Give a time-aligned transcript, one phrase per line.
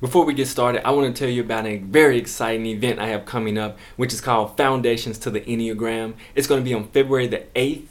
[0.00, 3.08] Before we get started, I want to tell you about a very exciting event I
[3.08, 6.14] have coming up, which is called Foundations to the Enneagram.
[6.34, 7.88] It's going to be on February the 8th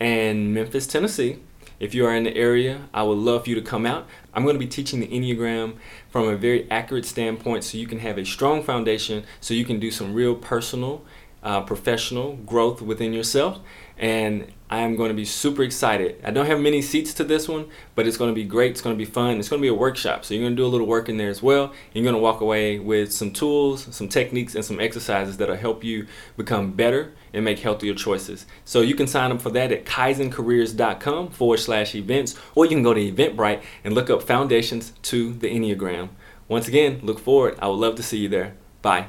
[0.00, 1.40] in Memphis, Tennessee.
[1.80, 4.06] If you are in the area, I would love for you to come out.
[4.32, 5.74] I'm going to be teaching the Enneagram
[6.10, 9.80] from a very accurate standpoint so you can have a strong foundation so you can
[9.80, 11.04] do some real personal,
[11.42, 13.58] uh, professional growth within yourself
[13.98, 16.20] and I am going to be super excited.
[16.24, 18.72] I don't have many seats to this one, but it's going to be great.
[18.72, 19.38] It's going to be fun.
[19.38, 20.24] It's going to be a workshop.
[20.24, 21.72] So you're going to do a little work in there as well.
[21.92, 25.82] You're going to walk away with some tools, some techniques, and some exercises that'll help
[25.84, 28.46] you become better and make healthier choices.
[28.64, 32.82] So you can sign up for that at kaizencareers.com forward slash events, or you can
[32.82, 36.10] go to Eventbrite and look up Foundations to the Enneagram.
[36.46, 37.58] Once again, look forward.
[37.60, 38.54] I would love to see you there.
[38.82, 39.06] Bye.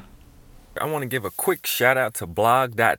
[0.80, 2.98] I want to give a quick shout out to blog.com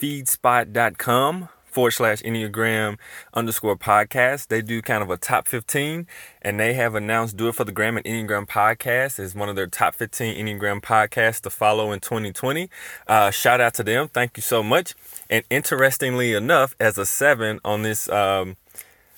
[0.00, 2.96] feedspot.com forward slash Enneagram
[3.34, 4.48] underscore podcast.
[4.48, 6.06] They do kind of a top 15
[6.40, 9.56] and they have announced Do It for the Gram and Enneagram podcast is one of
[9.56, 12.70] their top 15 Enneagram podcasts to follow in 2020.
[13.06, 14.08] Uh, shout out to them.
[14.08, 14.94] Thank you so much.
[15.28, 18.56] And interestingly enough, as a seven on this, um,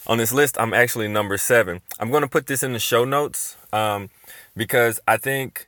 [0.09, 1.81] on this list, I'm actually number seven.
[2.01, 4.11] I'm going to put this in the show notes um,
[4.57, 5.68] because I think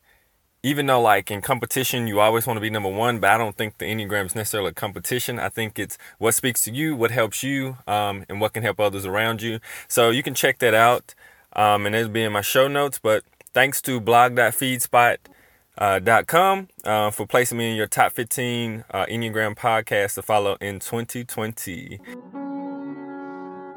[0.62, 3.56] even though like in competition you always want to be number one but i don't
[3.56, 5.38] think the enneagram is necessarily a competition.
[5.38, 8.80] I think it's what speaks to you what helps you um, and what can help
[8.80, 9.60] others around you.
[9.88, 11.14] So you can check that out
[11.54, 17.26] um, and it'll be in my show notes but thanks to blog.feedspot.com uh, uh, for
[17.26, 22.00] placing me in your top 15 uh, enneagram podcast to follow in 2020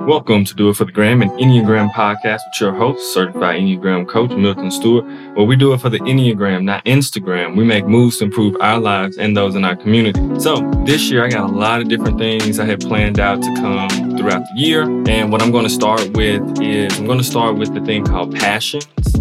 [0.06, 4.06] Welcome to Do It for the Gram, an Enneagram podcast with your host, certified Enneagram
[4.06, 7.56] coach Milton Stewart, where we do it for the Enneagram, not Instagram.
[7.56, 10.20] We make moves to improve our lives and those in our community.
[10.42, 13.56] So this year, I got a lot of different things I have planned out to
[13.56, 14.84] come throughout the year.
[15.08, 18.04] And what I'm going to start with is I'm going to start with the thing
[18.04, 19.13] called passions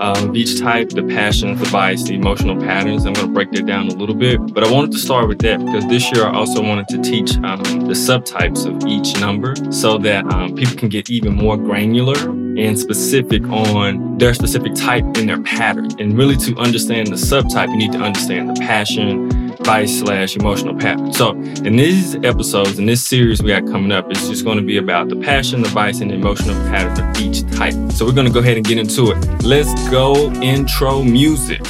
[0.00, 3.06] um, each type, the passions, the bias, the emotional patterns.
[3.06, 5.40] I'm going to break that down a little bit, but I wanted to start with
[5.40, 9.54] that because this year I also wanted to teach um, the subtypes of each number
[9.72, 12.16] so that um, people can get even more granular
[12.58, 15.88] and specific on their specific type and their pattern.
[16.00, 20.74] And really to understand the subtype, you need to understand the passion, vice slash emotional
[20.74, 21.12] pattern.
[21.12, 24.64] So in these episodes, in this series we got coming up, it's just going to
[24.64, 27.74] be about the passion, the vice, and the emotional pattern of each type.
[27.92, 29.42] So we're going to go ahead and get into it.
[29.42, 31.62] Let's go intro music.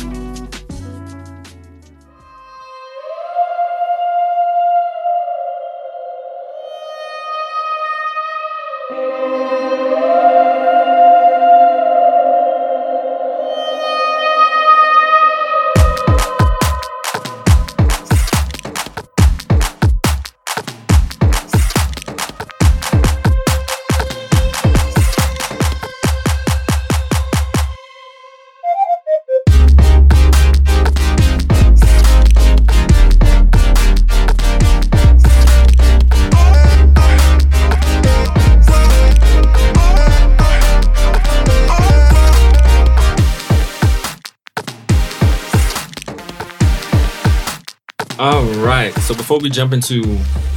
[48.19, 48.93] All right.
[49.03, 50.03] So before we jump into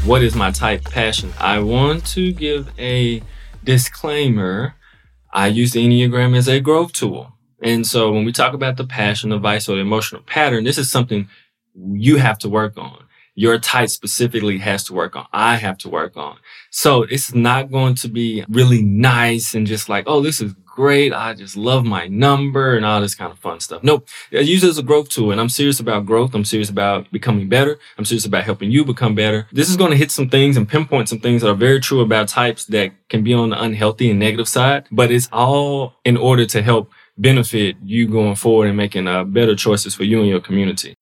[0.04, 3.22] what is my type passion, I want to give a
[3.64, 4.74] disclaimer.
[5.32, 7.34] I use the Enneagram as a growth tool.
[7.62, 10.80] And so when we talk about the passion, the vice, or the emotional pattern, this
[10.80, 11.30] is something
[11.76, 13.04] you have to work on.
[13.36, 15.28] Your type specifically has to work on.
[15.32, 16.38] I have to work on.
[16.72, 21.14] So it's not going to be really nice and just like, oh, this is great.
[21.14, 23.84] I just love my number and all this kind of fun stuff.
[23.84, 24.08] Nope.
[24.32, 26.34] I use it as a growth tool and I'm serious about growth.
[26.34, 27.78] I'm serious about becoming better.
[27.98, 29.48] I'm serious about helping you become better.
[29.52, 32.02] This is going to hit some things and pinpoint some things that are very true
[32.02, 36.18] about types that can be on the unhealthy and negative side, but it's all in
[36.18, 40.30] order to help benefit you going forward and making uh, better choices for you and
[40.30, 40.96] your community.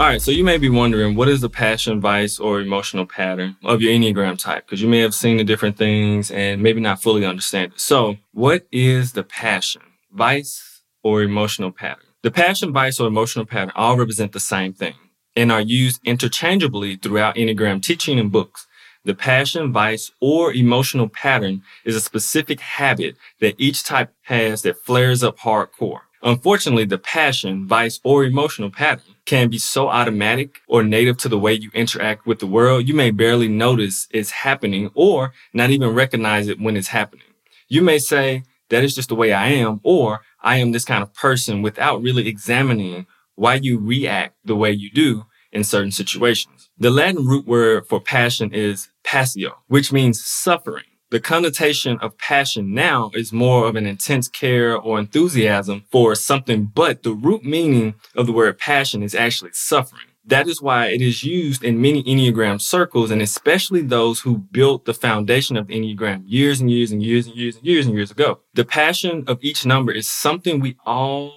[0.00, 3.56] All right, so you may be wondering what is the passion, vice, or emotional pattern
[3.62, 4.66] of your Enneagram type?
[4.66, 7.80] Because you may have seen the different things and maybe not fully understand it.
[7.80, 12.06] So, what is the passion, vice, or emotional pattern?
[12.22, 14.94] The passion, vice, or emotional pattern all represent the same thing
[15.36, 18.66] and are used interchangeably throughout Enneagram teaching and books.
[19.04, 24.82] The passion, vice, or emotional pattern is a specific habit that each type has that
[24.84, 26.00] flares up hardcore.
[26.20, 31.38] Unfortunately, the passion, vice, or emotional pattern can be so automatic or native to the
[31.38, 35.94] way you interact with the world, you may barely notice it's happening or not even
[35.94, 37.26] recognize it when it's happening.
[37.68, 41.02] You may say, that is just the way I am, or I am this kind
[41.02, 46.70] of person without really examining why you react the way you do in certain situations.
[46.78, 50.84] The Latin root word for passion is passio, which means suffering.
[51.14, 56.64] The connotation of passion now is more of an intense care or enthusiasm for something,
[56.74, 60.08] but the root meaning of the word passion is actually suffering.
[60.26, 64.86] That is why it is used in many Enneagram circles and especially those who built
[64.86, 68.10] the foundation of Enneagram years and years and years and years and years and years
[68.10, 68.40] ago.
[68.54, 71.32] The passion of each number is something we all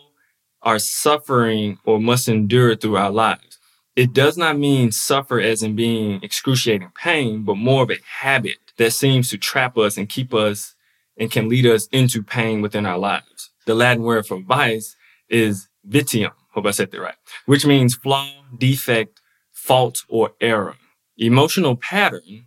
[0.64, 3.60] are suffering or must endure through our lives.
[3.96, 8.58] It does not mean suffer as in being excruciating pain, but more of a habit
[8.78, 10.76] that seems to trap us and keep us
[11.18, 13.52] and can lead us into pain within our lives.
[13.66, 14.96] The Latin word for vice
[15.30, 16.32] is vitium.
[16.52, 17.16] Hope I said that right,
[17.46, 19.22] which means flaw, defect,
[19.52, 20.76] fault, or error.
[21.18, 22.46] Emotional pattern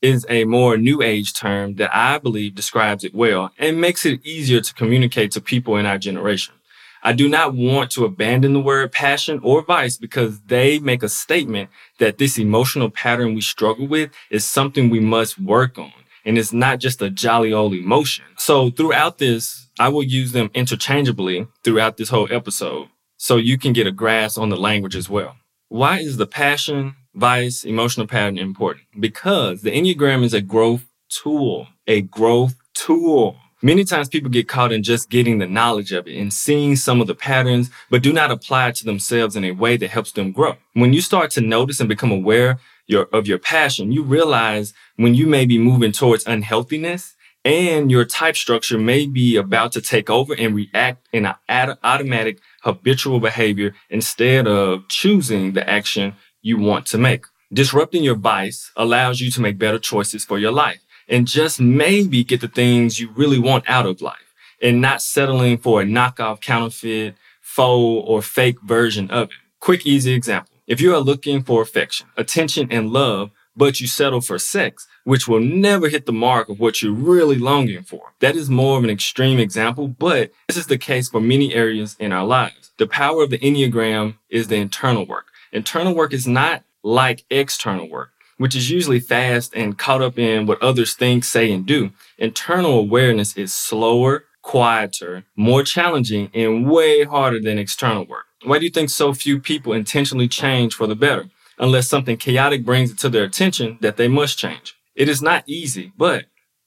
[0.00, 4.24] is a more new age term that I believe describes it well and makes it
[4.24, 6.54] easier to communicate to people in our generation.
[7.02, 11.08] I do not want to abandon the word passion or vice because they make a
[11.08, 15.92] statement that this emotional pattern we struggle with is something we must work on.
[16.24, 18.24] And it's not just a jolly old emotion.
[18.36, 23.72] So throughout this, I will use them interchangeably throughout this whole episode so you can
[23.72, 25.36] get a grasp on the language as well.
[25.68, 28.84] Why is the passion, vice, emotional pattern important?
[29.00, 33.36] Because the Enneagram is a growth tool, a growth tool.
[33.64, 37.00] Many times people get caught in just getting the knowledge of it and seeing some
[37.00, 40.10] of the patterns, but do not apply it to themselves in a way that helps
[40.10, 40.56] them grow.
[40.72, 45.14] When you start to notice and become aware your, of your passion, you realize when
[45.14, 47.14] you may be moving towards unhealthiness
[47.44, 52.40] and your type structure may be about to take over and react in an automatic
[52.62, 57.26] habitual behavior instead of choosing the action you want to make.
[57.52, 60.80] Disrupting your vice allows you to make better choices for your life
[61.12, 65.58] and just maybe get the things you really want out of life and not settling
[65.58, 69.36] for a knockoff, counterfeit, faux, or fake version of it.
[69.60, 70.54] Quick, easy example.
[70.66, 75.28] If you are looking for affection, attention, and love, but you settle for sex, which
[75.28, 78.14] will never hit the mark of what you're really longing for.
[78.20, 81.94] That is more of an extreme example, but this is the case for many areas
[81.98, 82.70] in our lives.
[82.78, 85.26] The power of the Enneagram is the internal work.
[85.52, 88.12] Internal work is not like external work
[88.42, 91.92] which is usually fast and caught up in what others think, say, and do.
[92.18, 98.24] Internal awareness is slower, quieter, more challenging, and way harder than external work.
[98.42, 101.30] Why do you think so few people intentionally change for the better?
[101.56, 104.74] Unless something chaotic brings it to their attention that they must change.
[104.96, 106.24] It is not easy, but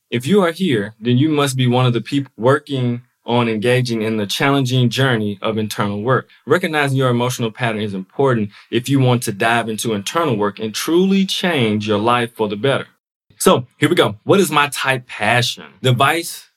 [0.09, 4.01] if you are here, then you must be one of the people working on engaging
[4.01, 6.29] in the challenging journey of internal work.
[6.45, 10.73] Recognizing your emotional pattern is important if you want to dive into internal work and
[10.73, 12.87] truly change your life for the better.
[13.37, 14.17] So here we go.
[14.23, 15.65] What is my type passion?
[15.81, 16.49] The vice,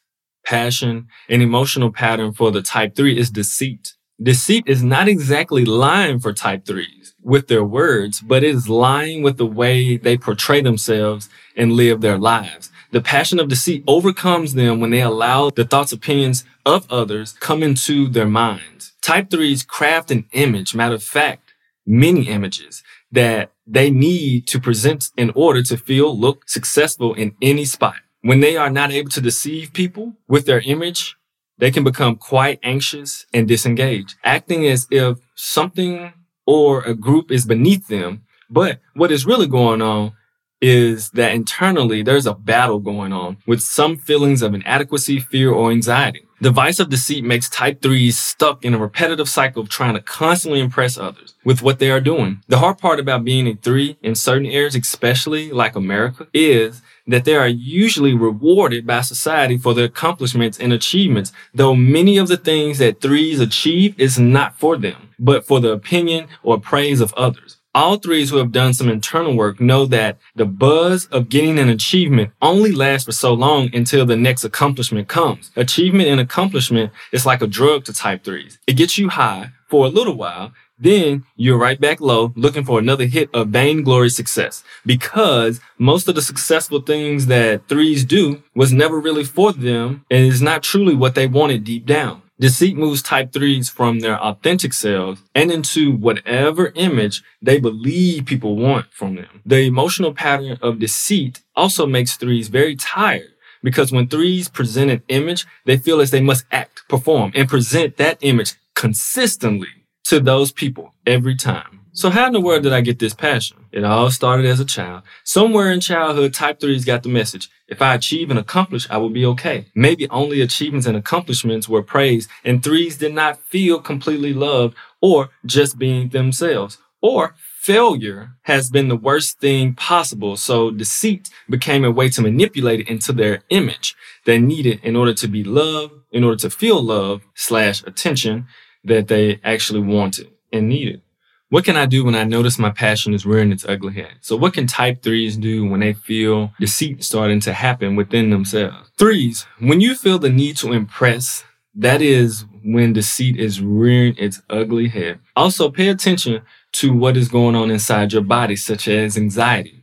[0.45, 3.95] passion, and emotional pattern for the type three is deceit.
[4.21, 9.23] Deceit is not exactly lying for type threes with their words, but it is lying
[9.23, 12.73] with the way they portray themselves and live their lives.
[12.91, 17.63] The passion of deceit overcomes them when they allow the thoughts, opinions of others come
[17.63, 18.93] into their minds.
[19.03, 20.75] Type threes craft an image.
[20.75, 21.55] Matter of fact,
[21.87, 22.83] many images
[23.13, 27.97] that they need to present in order to feel, look successful in any spot.
[28.23, 31.17] When they are not able to deceive people with their image,
[31.59, 36.13] they can become quite anxious and disengaged, acting as if something
[36.47, 38.23] or a group is beneath them.
[38.49, 40.13] But what is really going on
[40.61, 45.71] is that internally there's a battle going on with some feelings of inadequacy, fear, or
[45.71, 46.25] anxiety.
[46.41, 50.01] The vice of deceit makes type threes stuck in a repetitive cycle of trying to
[50.01, 52.43] constantly impress others with what they are doing.
[52.47, 57.25] The hard part about being a three in certain areas, especially like America, is that
[57.25, 62.37] they are usually rewarded by society for their accomplishments and achievements, though many of the
[62.37, 67.13] things that threes achieve is not for them, but for the opinion or praise of
[67.15, 67.58] others.
[67.75, 71.69] All threes who have done some internal work know that the buzz of getting an
[71.69, 75.51] achievement only lasts for so long until the next accomplishment comes.
[75.55, 78.59] Achievement and accomplishment is like a drug to type threes.
[78.67, 82.79] It gets you high for a little while, then you're right back low looking for
[82.79, 88.73] another hit of vainglory success because most of the successful things that threes do was
[88.73, 92.23] never really for them and is not truly what they wanted deep down.
[92.41, 98.55] Deceit moves type threes from their authentic selves and into whatever image they believe people
[98.57, 99.43] want from them.
[99.45, 105.03] The emotional pattern of deceit also makes threes very tired because when threes present an
[105.09, 109.69] image, they feel as they must act, perform, and present that image consistently
[110.05, 111.68] to those people every time.
[111.99, 113.57] So how in the world did I get this passion?
[113.73, 115.03] It all started as a child.
[115.25, 117.51] Somewhere in childhood, type threes got the message.
[117.67, 119.67] If I achieve and accomplish, I will be okay.
[119.75, 125.31] Maybe only achievements and accomplishments were praised and threes did not feel completely loved or
[125.45, 130.37] just being themselves or failure has been the worst thing possible.
[130.37, 135.15] So deceit became a way to manipulate it into their image they needed in order
[135.15, 138.47] to be loved, in order to feel love slash attention
[138.85, 141.03] that they actually wanted and needed.
[141.51, 144.17] What can I do when I notice my passion is rearing its ugly head?
[144.21, 148.91] So what can type threes do when they feel deceit starting to happen within themselves?
[148.99, 154.43] Threes, when you feel the need to impress, that is when deceit is rearing its
[154.51, 155.21] ugly head.
[155.37, 159.78] Also pay attention to what is going on inside your body, such as anxiety.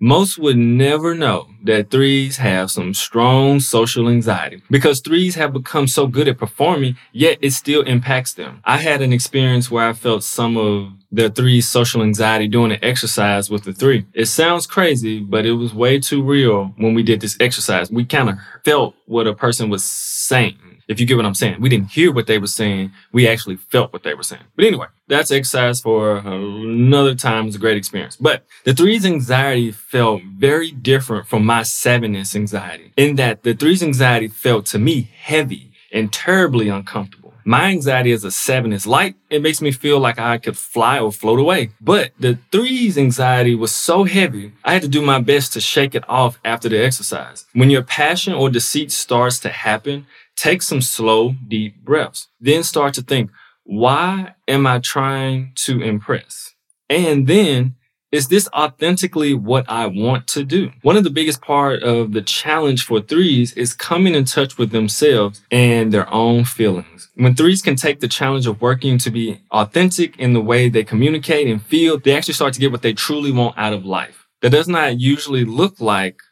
[0.00, 5.88] Most would never know that threes have some strong social anxiety because threes have become
[5.88, 8.60] so good at performing, yet it still impacts them.
[8.64, 12.78] I had an experience where I felt some of the three's social anxiety doing an
[12.80, 14.06] exercise with the three.
[14.12, 17.90] It sounds crazy, but it was way too real when we did this exercise.
[17.90, 21.60] We kind of felt what a person was saying if you get what I'm saying.
[21.60, 22.92] We didn't hear what they were saying.
[23.12, 24.42] We actually felt what they were saying.
[24.56, 27.46] But anyway, that's exercise for another time.
[27.46, 28.16] It's a great experience.
[28.16, 33.82] But the three's anxiety felt very different from my sevenness anxiety in that the three's
[33.82, 37.28] anxiety felt to me heavy and terribly uncomfortable.
[37.44, 39.14] My anxiety as a seven is light.
[39.30, 41.70] It makes me feel like I could fly or float away.
[41.80, 45.94] But the three's anxiety was so heavy, I had to do my best to shake
[45.94, 47.46] it off after the exercise.
[47.54, 50.06] When your passion or deceit starts to happen,
[50.38, 52.28] Take some slow, deep breaths.
[52.40, 53.32] Then start to think,
[53.64, 56.54] why am I trying to impress?
[56.88, 57.74] And then,
[58.12, 60.70] is this authentically what I want to do?
[60.82, 64.70] One of the biggest part of the challenge for threes is coming in touch with
[64.70, 67.10] themselves and their own feelings.
[67.16, 70.84] When threes can take the challenge of working to be authentic in the way they
[70.84, 74.28] communicate and feel, they actually start to get what they truly want out of life.
[74.40, 76.22] That does not usually look like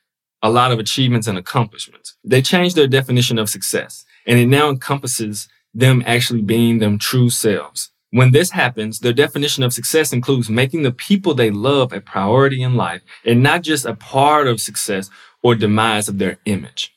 [0.47, 2.17] a lot of achievements and accomplishments.
[2.25, 7.31] They changed their definition of success and it now encompasses them actually being them true
[7.31, 7.91] selves.
[8.11, 12.63] When this happens, their definition of success includes making the people they love a priority
[12.63, 15.11] in life and not just a part of success
[15.43, 16.96] or demise of their image.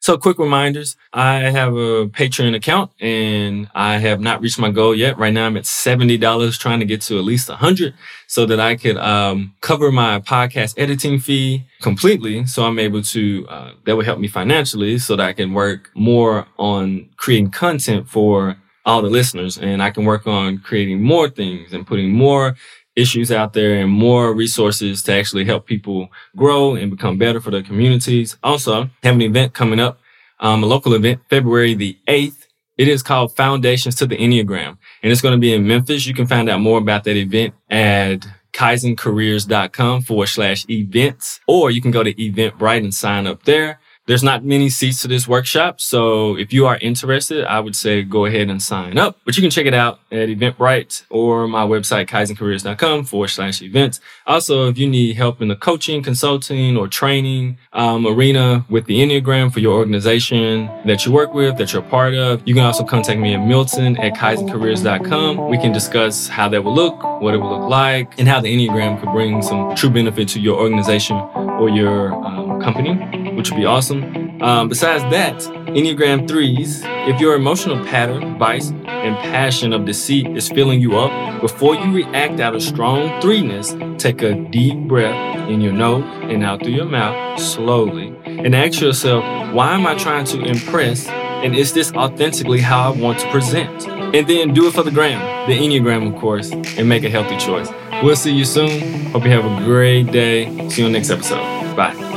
[0.00, 0.96] So quick reminders.
[1.12, 5.18] I have a Patreon account and I have not reached my goal yet.
[5.18, 7.92] Right now I'm at $70 trying to get to at least 100
[8.26, 12.46] so that I could um, cover my podcast editing fee completely.
[12.46, 15.90] So I'm able to, uh, that would help me financially so that I can work
[15.94, 21.28] more on creating content for all the listeners and I can work on creating more
[21.28, 22.56] things and putting more
[22.96, 27.50] issues out there and more resources to actually help people grow and become better for
[27.50, 28.36] their communities.
[28.42, 29.98] Also, have an event coming up,
[30.40, 32.46] um, a local event, February the 8th.
[32.76, 36.06] It is called Foundations to the Enneagram, and it's going to be in Memphis.
[36.06, 41.82] You can find out more about that event at kaizencareers.com forward slash events, or you
[41.82, 43.80] can go to Eventbrite and sign up there.
[44.10, 45.80] There's not many seats to this workshop.
[45.80, 49.16] So if you are interested, I would say go ahead and sign up.
[49.24, 54.00] But you can check it out at Eventbrite or my website, kaizencareers.com forward slash events.
[54.26, 58.98] Also, if you need help in the coaching, consulting, or training um, arena with the
[58.98, 62.82] Enneagram for your organization that you work with, that you're part of, you can also
[62.82, 65.48] contact me at Milton at kaizencareers.com.
[65.48, 68.52] We can discuss how that will look, what it will look like, and how the
[68.52, 72.98] Enneagram could bring some true benefit to your organization or your um, company,
[73.40, 74.42] which would be awesome.
[74.42, 75.36] Um, besides that,
[75.68, 81.40] Enneagram 3s, if your emotional pattern, vice, and passion of deceit is filling you up,
[81.40, 86.44] before you react out of strong threeness, take a deep breath in your nose and
[86.44, 91.08] out through your mouth slowly and ask yourself, why am I trying to impress?
[91.08, 93.88] And is this authentically how I want to present?
[93.88, 97.38] And then do it for the gram, the Enneagram, of course, and make a healthy
[97.38, 97.70] choice.
[98.02, 99.06] We'll see you soon.
[99.12, 100.44] Hope you have a great day.
[100.68, 101.74] See you on the next episode.
[101.74, 102.09] Bye.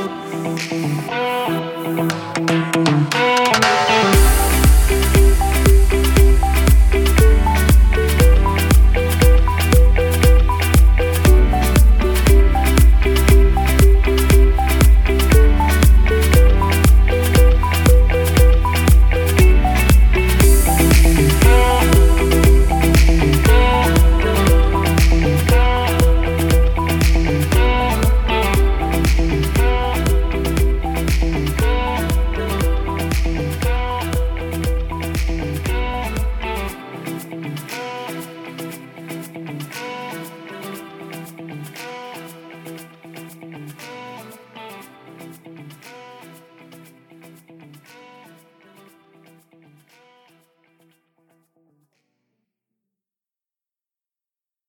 [0.70, 1.62] Thank you.